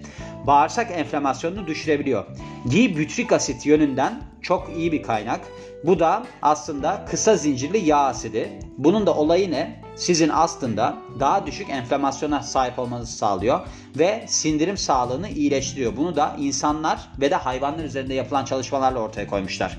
bağırsak 0.47 0.91
enflamasyonunu 0.91 1.67
düşürebiliyor. 1.67 2.25
Ghee 2.65 2.97
bütrik 2.97 3.31
asit 3.31 3.65
yönünden 3.65 4.21
çok 4.41 4.71
iyi 4.77 4.91
bir 4.91 5.03
kaynak. 5.03 5.41
Bu 5.83 5.99
da 5.99 6.23
aslında 6.41 7.05
kısa 7.09 7.35
zincirli 7.35 7.77
yağ 7.77 7.97
asidi. 7.97 8.59
Bunun 8.77 9.05
da 9.05 9.15
olayı 9.15 9.51
ne? 9.51 9.81
Sizin 9.95 10.29
aslında 10.33 10.97
daha 11.19 11.45
düşük 11.45 11.69
enflamasyona 11.69 12.43
sahip 12.43 12.79
olmanızı 12.79 13.17
sağlıyor 13.17 13.59
ve 13.97 14.23
sindirim 14.27 14.77
sağlığını 14.77 15.29
iyileştiriyor. 15.29 15.97
Bunu 15.97 16.15
da 16.15 16.35
insanlar 16.39 17.09
ve 17.21 17.31
de 17.31 17.35
hayvanlar 17.35 17.83
üzerinde 17.83 18.13
yapılan 18.13 18.45
çalışmalarla 18.45 18.99
ortaya 18.99 19.27
koymuşlar. 19.27 19.77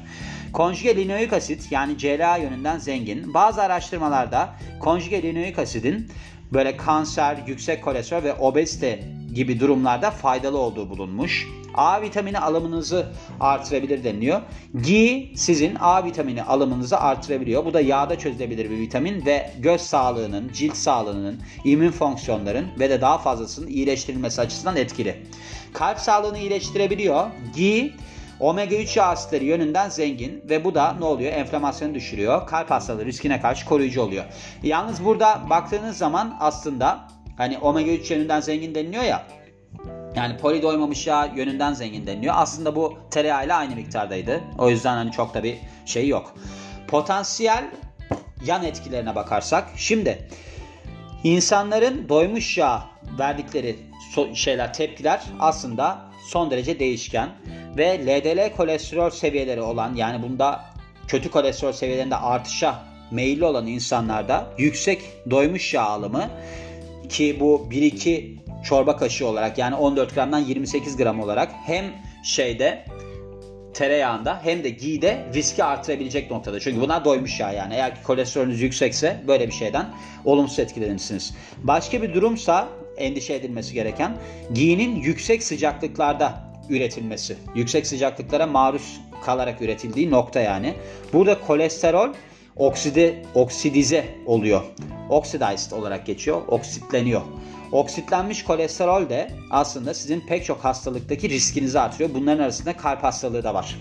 Konjüge 0.52 0.96
linoik 0.96 1.32
asit 1.32 1.72
yani 1.72 1.98
CLA 1.98 2.36
yönünden 2.36 2.78
zengin. 2.78 3.34
Bazı 3.34 3.62
araştırmalarda 3.62 4.48
konjüge 4.80 5.22
linoik 5.22 5.58
asidin 5.58 6.10
böyle 6.52 6.76
kanser, 6.76 7.36
yüksek 7.46 7.84
kolesterol 7.84 8.22
ve 8.22 8.34
obezite 8.34 9.17
gibi 9.38 9.60
durumlarda 9.60 10.10
faydalı 10.10 10.58
olduğu 10.58 10.90
bulunmuş. 10.90 11.48
A 11.74 12.02
vitamini 12.02 12.38
alımınızı 12.38 13.06
artırabilir 13.40 14.04
deniliyor. 14.04 14.40
G 14.80 15.24
sizin 15.34 15.76
A 15.80 16.04
vitamini 16.04 16.42
alımınızı 16.42 17.00
artırabiliyor. 17.00 17.64
Bu 17.64 17.74
da 17.74 17.80
yağda 17.80 18.18
çözülebilir 18.18 18.70
bir 18.70 18.78
vitamin 18.78 19.26
ve 19.26 19.50
göz 19.58 19.80
sağlığının, 19.80 20.50
cilt 20.52 20.76
sağlığının, 20.76 21.40
immün 21.64 21.90
fonksiyonların 21.90 22.66
ve 22.80 22.90
de 22.90 23.00
daha 23.00 23.18
fazlasının 23.18 23.66
iyileştirilmesi 23.66 24.40
açısından 24.40 24.76
etkili. 24.76 25.26
Kalp 25.72 25.98
sağlığını 25.98 26.38
iyileştirebiliyor. 26.38 27.26
G 27.56 27.90
Omega 28.40 28.76
3 28.76 28.96
yağ 28.96 29.04
asitleri 29.04 29.44
yönünden 29.44 29.88
zengin 29.88 30.42
ve 30.48 30.64
bu 30.64 30.74
da 30.74 30.92
ne 30.98 31.04
oluyor? 31.04 31.32
Enflamasyonu 31.32 31.94
düşürüyor. 31.94 32.46
Kalp 32.46 32.70
hastalığı 32.70 33.04
riskine 33.04 33.40
karşı 33.40 33.66
koruyucu 33.66 34.02
oluyor. 34.02 34.24
Yalnız 34.62 35.04
burada 35.04 35.42
baktığınız 35.50 35.98
zaman 35.98 36.36
aslında 36.40 37.08
hani 37.38 37.58
omega 37.58 37.90
3 37.90 38.10
yönünden 38.10 38.40
zengin 38.40 38.74
deniliyor 38.74 39.02
ya. 39.02 39.26
Yani 40.16 40.36
poli 40.36 40.62
doymamış 40.62 41.06
yağ 41.06 41.26
yönünden 41.36 41.72
zengin 41.72 42.06
deniliyor. 42.06 42.34
Aslında 42.36 42.76
bu 42.76 42.98
tereyağı 43.10 43.46
ile 43.46 43.54
aynı 43.54 43.76
miktardaydı. 43.76 44.40
O 44.58 44.70
yüzden 44.70 44.94
hani 44.94 45.12
çok 45.12 45.34
da 45.34 45.42
bir 45.42 45.58
şey 45.86 46.08
yok. 46.08 46.34
Potansiyel 46.88 47.64
yan 48.46 48.64
etkilerine 48.64 49.14
bakarsak. 49.14 49.68
Şimdi 49.76 50.28
insanların 51.24 52.08
doymuş 52.08 52.58
yağ 52.58 52.84
verdikleri 53.18 53.76
şeyler, 54.34 54.74
tepkiler 54.74 55.22
aslında 55.40 55.98
son 56.28 56.50
derece 56.50 56.78
değişken 56.78 57.28
ve 57.76 58.06
LDL 58.06 58.56
kolesterol 58.56 59.10
seviyeleri 59.10 59.60
olan 59.60 59.94
yani 59.94 60.22
bunda 60.22 60.64
kötü 61.08 61.30
kolesterol 61.30 61.72
seviyelerinde 61.72 62.16
artışa 62.16 62.82
meyilli 63.10 63.44
olan 63.44 63.66
insanlarda 63.66 64.46
yüksek 64.58 65.02
doymuş 65.30 65.74
yağ 65.74 65.82
alımı 65.82 66.30
ki 67.08 67.36
bu 67.40 67.68
1-2 67.70 68.36
çorba 68.64 68.96
kaşığı 68.96 69.26
olarak 69.26 69.58
yani 69.58 69.74
14 69.74 70.14
gramdan 70.14 70.38
28 70.38 70.96
gram 70.96 71.20
olarak 71.20 71.52
hem 71.66 71.84
şeyde 72.24 72.84
tereyağında 73.74 74.40
hem 74.42 74.64
de 74.64 74.70
gide 74.70 75.26
riski 75.34 75.64
artırabilecek 75.64 76.30
noktada. 76.30 76.60
Çünkü 76.60 76.80
bunlar 76.80 77.04
doymuş 77.04 77.40
yağ 77.40 77.52
yani. 77.52 77.74
Eğer 77.74 77.94
ki 77.94 78.02
kolesterolünüz 78.02 78.60
yüksekse 78.60 79.22
böyle 79.28 79.46
bir 79.46 79.52
şeyden 79.52 79.86
olumsuz 80.24 80.58
etkilenirsiniz. 80.58 81.34
Başka 81.62 82.02
bir 82.02 82.14
durumsa 82.14 82.68
endişe 82.96 83.34
edilmesi 83.34 83.74
gereken 83.74 84.16
giyinin 84.54 84.96
yüksek 84.96 85.42
sıcaklıklarda 85.42 86.48
üretilmesi. 86.70 87.36
Yüksek 87.54 87.86
sıcaklıklara 87.86 88.46
maruz 88.46 89.00
kalarak 89.24 89.62
üretildiği 89.62 90.10
nokta 90.10 90.40
yani. 90.40 90.74
Burada 91.12 91.40
kolesterol 91.40 92.08
okside, 92.58 93.22
oksidize 93.34 94.04
oluyor. 94.26 94.62
Oxidized 95.10 95.72
olarak 95.72 96.06
geçiyor. 96.06 96.42
Oksitleniyor. 96.48 97.22
Oksitlenmiş 97.72 98.44
kolesterol 98.44 99.08
de 99.08 99.30
aslında 99.50 99.94
sizin 99.94 100.20
pek 100.20 100.44
çok 100.44 100.64
hastalıktaki 100.64 101.28
riskinizi 101.28 101.80
artırıyor. 101.80 102.10
Bunların 102.14 102.42
arasında 102.42 102.76
kalp 102.76 103.04
hastalığı 103.04 103.44
da 103.44 103.54
var. 103.54 103.78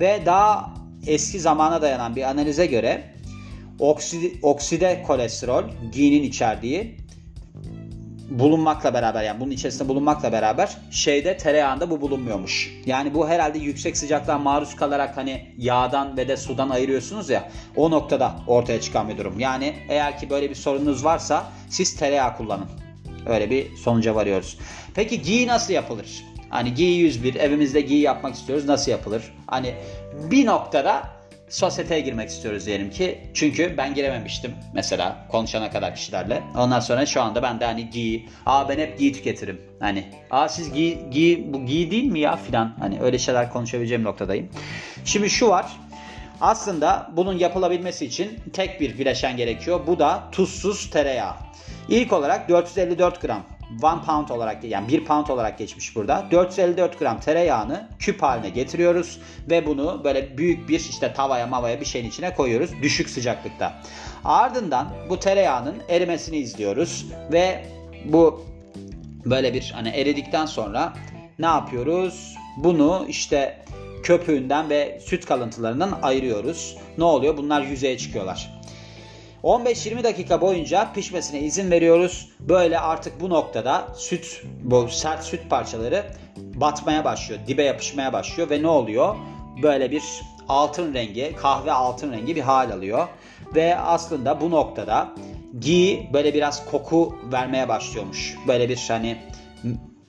Ve 0.00 0.22
daha 0.26 0.74
eski 1.06 1.40
zamana 1.40 1.82
dayanan 1.82 2.16
bir 2.16 2.22
analize 2.22 2.66
göre 2.66 3.14
okside, 3.78 4.32
okside 4.42 5.02
kolesterol, 5.06 5.64
ginin 5.92 6.22
içerdiği 6.22 6.96
bulunmakla 8.38 8.94
beraber 8.94 9.22
yani 9.22 9.40
bunun 9.40 9.50
içerisinde 9.50 9.88
bulunmakla 9.88 10.32
beraber 10.32 10.76
şeyde 10.90 11.36
tereyağında 11.36 11.90
bu 11.90 12.00
bulunmuyormuş. 12.00 12.82
Yani 12.86 13.14
bu 13.14 13.28
herhalde 13.28 13.58
yüksek 13.58 13.96
sıcaklığa 13.96 14.38
maruz 14.38 14.76
kalarak 14.76 15.16
hani 15.16 15.54
yağdan 15.58 16.16
ve 16.16 16.28
de 16.28 16.36
sudan 16.36 16.70
ayırıyorsunuz 16.70 17.30
ya 17.30 17.50
o 17.76 17.90
noktada 17.90 18.36
ortaya 18.46 18.80
çıkan 18.80 19.08
bir 19.08 19.18
durum. 19.18 19.40
Yani 19.40 19.74
eğer 19.88 20.18
ki 20.18 20.30
böyle 20.30 20.50
bir 20.50 20.54
sorununuz 20.54 21.04
varsa 21.04 21.44
siz 21.68 21.96
tereyağı 21.96 22.36
kullanın. 22.36 22.68
Öyle 23.26 23.50
bir 23.50 23.76
sonuca 23.76 24.14
varıyoruz. 24.14 24.58
Peki 24.94 25.22
giy 25.22 25.46
nasıl 25.46 25.72
yapılır? 25.72 26.24
Hani 26.48 26.74
giy 26.74 26.96
101 26.96 27.34
evimizde 27.34 27.80
giy 27.80 28.00
yapmak 28.00 28.34
istiyoruz 28.34 28.66
nasıl 28.66 28.90
yapılır? 28.90 29.22
Hani 29.46 29.74
bir 30.30 30.46
noktada 30.46 31.02
sosyeteye 31.52 32.00
girmek 32.00 32.28
istiyoruz 32.28 32.66
diyelim 32.66 32.90
ki. 32.90 33.18
Çünkü 33.34 33.74
ben 33.76 33.94
girememiştim 33.94 34.54
mesela 34.74 35.26
konuşana 35.30 35.70
kadar 35.70 35.94
kişilerle. 35.94 36.42
Ondan 36.56 36.80
sonra 36.80 37.06
şu 37.06 37.22
anda 37.22 37.42
ben 37.42 37.60
de 37.60 37.64
hani 37.64 37.90
giy, 37.90 38.22
aa 38.46 38.68
ben 38.68 38.78
hep 38.78 38.98
giy 38.98 39.12
tüketirim. 39.12 39.60
Hani 39.80 40.04
aa 40.30 40.48
siz 40.48 40.72
giy, 40.72 40.98
giy 41.10 41.52
bu 41.52 41.66
giy 41.66 41.90
değil 41.90 42.04
mi 42.04 42.20
ya 42.20 42.36
filan. 42.36 42.74
Hani 42.78 43.00
öyle 43.00 43.18
şeyler 43.18 43.52
konuşabileceğim 43.52 44.04
noktadayım. 44.04 44.48
Şimdi 45.04 45.30
şu 45.30 45.48
var. 45.48 45.66
Aslında 46.40 47.10
bunun 47.16 47.38
yapılabilmesi 47.38 48.06
için 48.06 48.40
tek 48.52 48.80
bir 48.80 48.98
bileşen 48.98 49.36
gerekiyor. 49.36 49.80
Bu 49.86 49.98
da 49.98 50.22
tuzsuz 50.32 50.90
tereyağı. 50.90 51.34
İlk 51.88 52.12
olarak 52.12 52.48
454 52.48 53.20
gram 53.20 53.42
1 53.72 54.06
pound 54.06 54.28
olarak 54.28 54.64
yani 54.64 54.88
1 54.88 55.04
pound 55.04 55.26
olarak 55.26 55.58
geçmiş 55.58 55.96
burada. 55.96 56.26
454 56.30 56.98
gram 56.98 57.20
tereyağını 57.20 57.88
küp 57.98 58.22
haline 58.22 58.50
getiriyoruz 58.50 59.18
ve 59.50 59.66
bunu 59.66 60.00
böyle 60.04 60.38
büyük 60.38 60.68
bir 60.68 60.80
işte 60.80 61.12
tavaya 61.12 61.46
mavaya 61.46 61.80
bir 61.80 61.84
şeyin 61.84 62.08
içine 62.08 62.34
koyuyoruz 62.34 62.70
düşük 62.82 63.10
sıcaklıkta. 63.10 63.72
Ardından 64.24 64.88
bu 65.08 65.18
tereyağının 65.18 65.76
erimesini 65.88 66.36
izliyoruz 66.36 67.06
ve 67.32 67.64
bu 68.04 68.44
böyle 69.24 69.54
bir 69.54 69.70
hani 69.74 69.88
eridikten 69.88 70.46
sonra 70.46 70.92
ne 71.38 71.46
yapıyoruz? 71.46 72.36
Bunu 72.56 73.06
işte 73.08 73.64
köpüğünden 74.02 74.70
ve 74.70 75.00
süt 75.04 75.26
kalıntılarından 75.26 75.98
ayırıyoruz. 76.02 76.76
Ne 76.98 77.04
oluyor? 77.04 77.36
Bunlar 77.36 77.62
yüzeye 77.62 77.98
çıkıyorlar. 77.98 78.61
15-20 79.42 80.04
dakika 80.04 80.40
boyunca 80.40 80.92
pişmesine 80.92 81.40
izin 81.40 81.70
veriyoruz. 81.70 82.28
Böyle 82.40 82.78
artık 82.78 83.20
bu 83.20 83.30
noktada 83.30 83.88
süt, 83.94 84.42
bu 84.62 84.88
sert 84.88 85.24
süt 85.24 85.50
parçaları 85.50 86.04
batmaya 86.36 87.04
başlıyor. 87.04 87.40
Dibe 87.46 87.62
yapışmaya 87.62 88.12
başlıyor 88.12 88.50
ve 88.50 88.62
ne 88.62 88.68
oluyor? 88.68 89.16
Böyle 89.62 89.90
bir 89.90 90.02
altın 90.48 90.94
rengi, 90.94 91.36
kahve 91.36 91.72
altın 91.72 92.12
rengi 92.12 92.36
bir 92.36 92.40
hal 92.40 92.70
alıyor. 92.70 93.08
Ve 93.54 93.76
aslında 93.78 94.40
bu 94.40 94.50
noktada 94.50 95.08
gi 95.60 96.10
böyle 96.12 96.34
biraz 96.34 96.70
koku 96.70 97.18
vermeye 97.32 97.68
başlıyormuş. 97.68 98.36
Böyle 98.48 98.68
bir 98.68 98.84
hani 98.88 99.16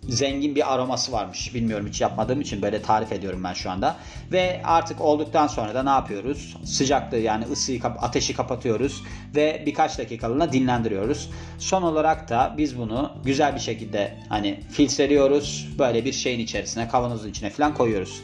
zengin 0.09 0.55
bir 0.55 0.73
aroması 0.73 1.11
varmış. 1.11 1.55
Bilmiyorum 1.55 1.87
hiç 1.87 2.01
yapmadığım 2.01 2.41
için 2.41 2.61
böyle 2.61 2.81
tarif 2.81 3.11
ediyorum 3.11 3.43
ben 3.43 3.53
şu 3.53 3.71
anda. 3.71 3.95
Ve 4.31 4.61
artık 4.63 5.01
olduktan 5.01 5.47
sonra 5.47 5.75
da 5.75 5.83
ne 5.83 5.89
yapıyoruz? 5.89 6.57
Sıcaklığı 6.65 7.17
yani 7.17 7.45
ısıyı 7.45 7.81
ateşi 7.83 8.35
kapatıyoruz 8.35 9.03
ve 9.35 9.63
birkaç 9.65 9.97
dakikalığına 9.97 10.51
dinlendiriyoruz. 10.51 11.29
Son 11.59 11.81
olarak 11.81 12.29
da 12.29 12.55
biz 12.57 12.77
bunu 12.77 13.11
güzel 13.25 13.55
bir 13.55 13.59
şekilde 13.59 14.17
hani 14.29 14.59
filtreliyoruz. 14.71 15.67
Böyle 15.79 16.05
bir 16.05 16.13
şeyin 16.13 16.39
içerisine, 16.39 16.87
kavanozun 16.87 17.29
içine 17.29 17.49
falan 17.49 17.73
koyuyoruz. 17.73 18.21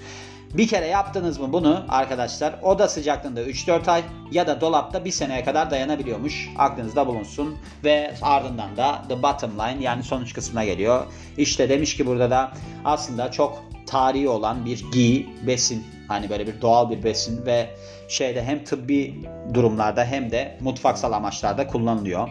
Bir 0.54 0.68
kere 0.68 0.86
yaptınız 0.86 1.40
mı 1.40 1.54
bunu 1.54 1.86
arkadaşlar 1.90 2.56
oda 2.64 2.88
sıcaklığında 2.88 3.44
3-4 3.44 3.92
ay 3.92 4.04
ya 4.32 4.48
da 4.48 4.62
dolapta 4.62 5.06
bir 5.06 5.12
seneye 5.12 5.44
kadar 5.44 5.72
dayanabiliyormuş. 5.72 6.50
Aklınızda 6.58 7.08
bulunsun 7.08 7.58
ve 7.84 8.14
ardından 8.22 8.78
da 8.78 9.02
the 9.10 9.24
bottom 9.24 9.52
line 9.60 9.84
yani 9.84 10.04
sonuç 10.04 10.34
kısmına 10.34 10.66
geliyor. 10.66 11.06
İşte 11.38 11.70
demiş 11.70 11.98
ki 11.98 12.06
burada 12.06 12.32
da 12.32 12.52
aslında 12.86 13.32
çok 13.32 13.64
tarihi 13.88 14.30
olan 14.30 14.66
bir 14.66 14.86
giy, 14.92 15.26
besin 15.48 15.88
hani 16.08 16.30
böyle 16.30 16.48
bir 16.48 16.62
doğal 16.62 16.90
bir 16.90 17.04
besin 17.04 17.46
ve 17.46 17.70
şeyde 18.08 18.44
hem 18.44 18.64
tıbbi 18.64 19.16
durumlarda 19.54 20.06
hem 20.06 20.32
de 20.32 20.58
mutfaksal 20.62 21.12
amaçlarda 21.12 21.68
kullanılıyor. 21.68 22.30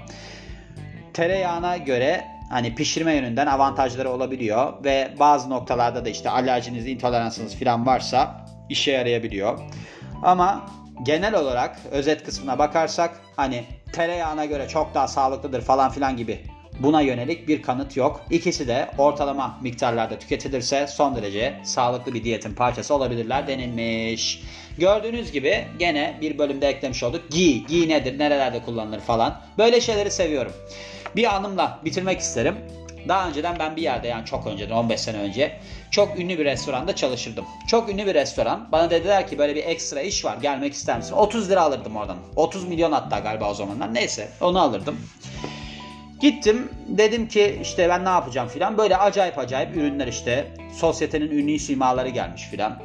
Tereyağına 1.12 1.76
göre 1.76 2.37
hani 2.50 2.74
pişirme 2.74 3.14
yönünden 3.14 3.46
avantajları 3.46 4.10
olabiliyor 4.10 4.84
ve 4.84 5.14
bazı 5.20 5.50
noktalarda 5.50 6.04
da 6.04 6.08
işte 6.08 6.30
alerjiniz, 6.30 6.86
intoleransınız 6.86 7.58
falan 7.58 7.86
varsa 7.86 8.46
işe 8.68 8.92
yarayabiliyor. 8.92 9.58
Ama 10.22 10.66
genel 11.02 11.34
olarak 11.34 11.76
özet 11.90 12.24
kısmına 12.24 12.58
bakarsak 12.58 13.20
hani 13.36 13.64
tereyağına 13.92 14.44
göre 14.44 14.68
çok 14.68 14.94
daha 14.94 15.08
sağlıklıdır 15.08 15.60
falan 15.60 15.90
filan 15.90 16.16
gibi 16.16 16.40
buna 16.80 17.00
yönelik 17.00 17.48
bir 17.48 17.62
kanıt 17.62 17.96
yok. 17.96 18.20
İkisi 18.30 18.68
de 18.68 18.90
ortalama 18.98 19.58
miktarlarda 19.62 20.18
tüketilirse 20.18 20.86
son 20.86 21.16
derece 21.16 21.54
sağlıklı 21.64 22.14
bir 22.14 22.24
diyetin 22.24 22.54
parçası 22.54 22.94
olabilirler 22.94 23.46
denilmiş. 23.46 24.42
Gördüğünüz 24.78 25.32
gibi 25.32 25.66
gene 25.78 26.18
bir 26.20 26.38
bölümde 26.38 26.68
eklemiş 26.68 27.02
olduk. 27.02 27.30
Gi, 27.30 27.66
gi 27.66 27.88
nedir, 27.88 28.18
nerelerde 28.18 28.62
kullanılır 28.62 29.00
falan. 29.00 29.40
Böyle 29.58 29.80
şeyleri 29.80 30.10
seviyorum. 30.10 30.52
Bir 31.18 31.34
anımla 31.36 31.78
bitirmek 31.84 32.20
isterim. 32.20 32.56
Daha 33.08 33.28
önceden 33.28 33.56
ben 33.58 33.76
bir 33.76 33.82
yerde 33.82 34.08
yani 34.08 34.24
çok 34.24 34.46
önceden 34.46 34.74
15 34.74 35.00
sene 35.00 35.18
önce 35.18 35.58
çok 35.90 36.18
ünlü 36.20 36.38
bir 36.38 36.44
restoranda 36.44 36.96
çalışırdım. 36.96 37.44
Çok 37.68 37.90
ünlü 37.90 38.06
bir 38.06 38.14
restoran. 38.14 38.68
Bana 38.72 38.90
dediler 38.90 39.28
ki 39.28 39.38
böyle 39.38 39.54
bir 39.54 39.64
ekstra 39.64 40.00
iş 40.00 40.24
var 40.24 40.36
gelmek 40.36 40.72
ister 40.72 40.96
misin? 40.96 41.12
30 41.12 41.50
lira 41.50 41.62
alırdım 41.62 41.96
oradan. 41.96 42.16
30 42.36 42.68
milyon 42.68 42.92
hatta 42.92 43.18
galiba 43.18 43.50
o 43.50 43.54
zamanlar. 43.54 43.94
Neyse 43.94 44.28
onu 44.40 44.60
alırdım. 44.60 44.96
Gittim 46.20 46.72
dedim 46.88 47.28
ki 47.28 47.58
işte 47.62 47.88
ben 47.88 48.04
ne 48.04 48.08
yapacağım 48.08 48.48
filan. 48.48 48.78
Böyle 48.78 48.96
acayip 48.96 49.38
acayip 49.38 49.76
ürünler 49.76 50.06
işte. 50.06 50.46
Sosyetenin 50.72 51.30
ünlü 51.30 51.58
simaları 51.58 52.08
gelmiş 52.08 52.42
filan. 52.42 52.82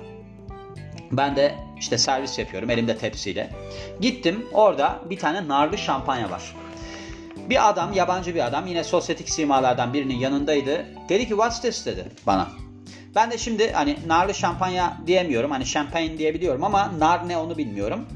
Ben 1.11 1.35
de 1.35 1.55
işte 1.79 1.97
servis 1.97 2.39
yapıyorum 2.39 2.69
elimde 2.69 2.97
tepsiyle. 2.97 3.49
Gittim 4.01 4.45
orada 4.53 4.99
bir 5.09 5.17
tane 5.17 5.47
narlı 5.47 5.77
şampanya 5.77 6.29
var. 6.29 6.41
Bir 7.49 7.69
adam 7.69 7.93
yabancı 7.93 8.35
bir 8.35 8.47
adam 8.47 8.67
yine 8.67 8.83
sosyetik 8.83 9.29
simalardan 9.29 9.93
birinin 9.93 10.15
yanındaydı. 10.15 10.85
Dedi 11.09 11.23
ki 11.23 11.29
what's 11.29 11.61
this 11.61 11.85
dedi 11.85 12.05
bana. 12.27 12.47
Ben 13.15 13.31
de 13.31 13.37
şimdi 13.37 13.71
hani 13.71 13.97
narlı 14.07 14.33
şampanya 14.33 14.97
diyemiyorum. 15.07 15.51
Hani 15.51 15.65
champagne 15.65 16.17
diyebiliyorum 16.17 16.63
ama 16.63 16.99
nar 16.99 17.29
ne 17.29 17.37
onu 17.37 17.57
bilmiyorum. 17.57 18.07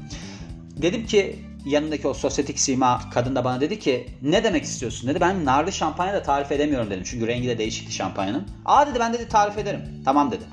Dedim 0.76 1.06
ki 1.06 1.36
yanındaki 1.66 2.08
o 2.08 2.14
sosyetik 2.14 2.60
sima 2.60 3.00
kadın 3.14 3.36
da 3.36 3.44
bana 3.44 3.60
dedi 3.60 3.78
ki 3.78 4.06
ne 4.22 4.44
demek 4.44 4.64
istiyorsun 4.64 5.10
dedi. 5.10 5.20
Ben 5.20 5.44
narlı 5.44 5.72
şampanya 5.72 6.14
da 6.14 6.22
tarif 6.22 6.52
edemiyorum 6.52 6.90
dedim. 6.90 7.02
Çünkü 7.06 7.26
rengi 7.26 7.48
de 7.48 7.58
değişikti 7.58 7.92
şampanyanın. 7.92 8.48
Aa 8.64 8.86
dedi 8.86 8.98
ben 9.00 9.12
dedi 9.12 9.28
tarif 9.28 9.58
ederim. 9.58 10.02
Tamam 10.04 10.30
dedi. 10.30 10.44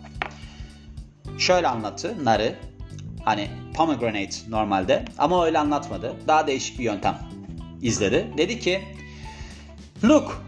Şöyle 1.37 1.67
anlattı 1.67 2.25
narı. 2.25 2.55
Hani 3.25 3.47
pomegranate 3.73 4.35
normalde 4.49 5.05
ama 5.17 5.45
öyle 5.45 5.59
anlatmadı. 5.59 6.13
Daha 6.27 6.47
değişik 6.47 6.79
bir 6.79 6.83
yöntem 6.83 7.19
izledi. 7.85 8.27
Dedi 8.37 8.59
ki 8.59 8.81
Look 10.03 10.41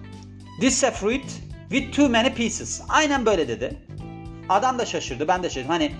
this 0.59 0.73
is 0.73 0.83
a 0.83 0.91
fruit 0.91 1.25
with 1.69 1.95
too 1.95 2.09
many 2.09 2.33
pieces. 2.33 2.81
Aynen 2.89 3.25
böyle 3.25 3.47
dedi. 3.47 3.77
Adam 4.49 4.79
da 4.79 4.85
şaşırdı 4.85 5.27
ben 5.27 5.43
de 5.43 5.49
şaşırdım. 5.49 5.69
Hani 5.69 5.91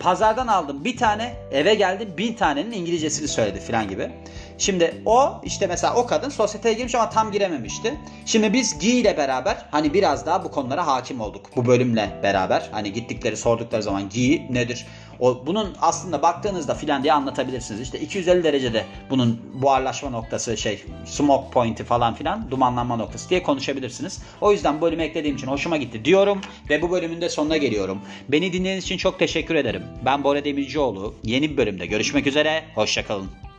pazardan 0.00 0.46
aldım 0.46 0.84
bir 0.84 0.96
tane 0.96 1.36
eve 1.52 1.74
geldim 1.74 2.08
bin 2.18 2.34
tanenin 2.34 2.72
İngilizcesini 2.72 3.28
söyledi 3.28 3.60
filan 3.60 3.88
gibi. 3.88 4.10
Şimdi 4.58 5.02
o 5.06 5.40
işte 5.44 5.66
mesela 5.66 5.94
o 5.94 6.06
kadın 6.06 6.28
sosyeteye 6.28 6.74
girmiş 6.74 6.94
ama 6.94 7.10
tam 7.10 7.32
girememişti. 7.32 7.94
Şimdi 8.26 8.52
biz 8.52 8.78
Gi 8.78 8.90
ile 8.90 9.16
beraber 9.16 9.56
hani 9.70 9.94
biraz 9.94 10.26
daha 10.26 10.44
bu 10.44 10.50
konulara 10.50 10.86
hakim 10.86 11.20
olduk. 11.20 11.46
Bu 11.56 11.66
bölümle 11.66 12.20
beraber 12.22 12.68
hani 12.72 12.92
gittikleri 12.92 13.36
sordukları 13.36 13.82
zaman 13.82 14.08
Gi 14.08 14.46
nedir? 14.50 14.86
O, 15.20 15.46
bunun 15.46 15.76
aslında 15.80 16.22
baktığınızda 16.22 16.74
filan 16.74 17.02
diye 17.02 17.12
anlatabilirsiniz. 17.12 17.80
İşte 17.80 18.00
250 18.00 18.44
derecede 18.44 18.84
bunun 19.10 19.40
buharlaşma 19.54 20.10
noktası 20.10 20.56
şey 20.56 20.84
smoke 21.04 21.50
point'i 21.50 21.84
falan 21.84 22.14
filan 22.14 22.50
dumanlanma 22.50 22.96
noktası 22.96 23.30
diye 23.30 23.42
konuşabilirsiniz. 23.42 24.22
O 24.40 24.52
yüzden 24.52 24.80
bölümü 24.80 25.02
eklediğim 25.02 25.36
için 25.36 25.46
hoşuma 25.46 25.76
gitti 25.76 26.04
diyorum 26.04 26.40
ve 26.70 26.82
bu 26.82 26.90
bölümün 26.90 27.20
de 27.20 27.28
sonuna 27.28 27.56
geliyorum. 27.56 27.98
Beni 28.28 28.52
dinlediğiniz 28.52 28.84
için 28.84 28.96
çok 28.96 29.18
teşekkür 29.18 29.54
ederim. 29.54 29.82
Ben 30.04 30.24
Bora 30.24 30.44
Demircioğlu. 30.44 31.14
Yeni 31.22 31.50
bir 31.50 31.56
bölümde 31.56 31.86
görüşmek 31.86 32.26
üzere. 32.26 32.64
Hoşçakalın. 32.74 33.53